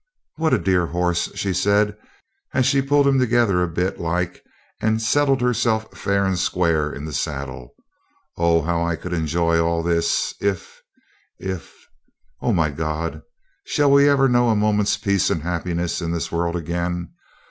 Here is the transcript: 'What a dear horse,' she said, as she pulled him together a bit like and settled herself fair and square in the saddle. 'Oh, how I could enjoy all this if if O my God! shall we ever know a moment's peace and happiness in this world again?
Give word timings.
'What 0.37 0.51
a 0.51 0.57
dear 0.57 0.87
horse,' 0.87 1.29
she 1.35 1.53
said, 1.53 1.95
as 2.55 2.65
she 2.65 2.81
pulled 2.81 3.05
him 3.05 3.19
together 3.19 3.61
a 3.61 3.67
bit 3.67 3.99
like 3.99 4.41
and 4.79 4.99
settled 4.99 5.41
herself 5.41 5.95
fair 5.95 6.25
and 6.25 6.39
square 6.39 6.91
in 6.91 7.05
the 7.05 7.13
saddle. 7.13 7.75
'Oh, 8.35 8.63
how 8.63 8.83
I 8.83 8.95
could 8.95 9.13
enjoy 9.13 9.59
all 9.59 9.83
this 9.83 10.33
if 10.41 10.81
if 11.37 11.71
O 12.41 12.51
my 12.51 12.71
God! 12.71 13.21
shall 13.67 13.91
we 13.91 14.09
ever 14.09 14.27
know 14.27 14.49
a 14.49 14.55
moment's 14.55 14.97
peace 14.97 15.29
and 15.29 15.43
happiness 15.43 16.01
in 16.01 16.11
this 16.11 16.31
world 16.31 16.55
again? 16.55 17.13